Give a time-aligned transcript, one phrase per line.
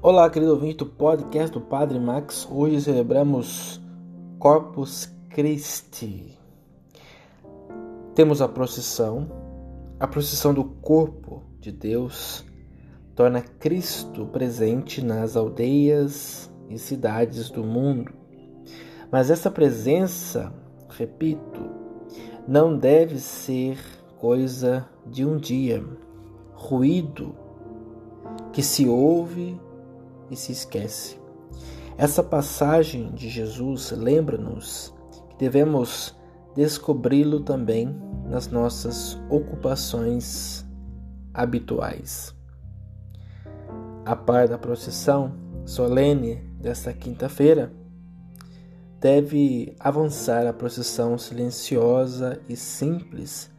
[0.00, 2.46] Olá, querido ouvinte do podcast do Padre Max.
[2.48, 3.80] Hoje celebramos
[4.38, 6.38] Corpus Christi.
[8.14, 9.28] Temos a procissão,
[9.98, 12.44] a procissão do corpo de Deus
[13.16, 18.12] torna Cristo presente nas aldeias e cidades do mundo.
[19.10, 20.52] Mas essa presença,
[20.90, 21.60] repito,
[22.46, 23.76] não deve ser
[24.20, 25.84] coisa de um dia,
[26.54, 27.34] ruído
[28.52, 29.60] que se ouve
[30.30, 31.18] e se esquece.
[31.96, 34.94] Essa passagem de Jesus lembra-nos
[35.30, 36.14] que devemos
[36.54, 37.94] descobri-lo também
[38.26, 40.64] nas nossas ocupações
[41.34, 42.34] habituais.
[44.04, 45.34] A par da procissão
[45.68, 47.70] solene desta quinta-feira,
[48.98, 53.50] deve avançar a procissão silenciosa e simples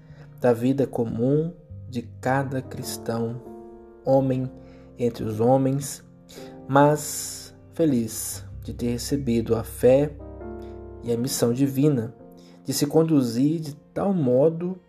[0.42, 1.54] da vida comum
[1.88, 3.42] de cada cristão,
[4.04, 4.52] homem
[4.98, 6.04] entre os homens,
[6.70, 10.12] mas feliz de ter recebido a fé
[11.02, 12.14] e a missão divina
[12.64, 14.80] de se conduzir de tal modo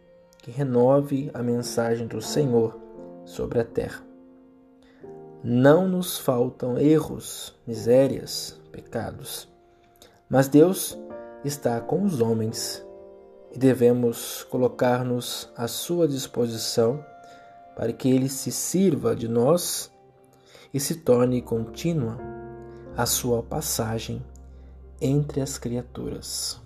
[0.42, 2.78] que renove a mensagem do Senhor
[3.24, 4.04] sobre a terra.
[5.42, 9.48] Não nos faltam erros, misérias, pecados,
[10.28, 10.98] mas Deus
[11.42, 12.86] está com os homens
[13.52, 17.02] e devemos colocar-nos à sua disposição
[17.74, 19.90] para que ele se sirva de nós
[20.72, 22.18] e se torne contínua
[22.96, 24.22] a sua passagem
[25.00, 26.60] entre as criaturas.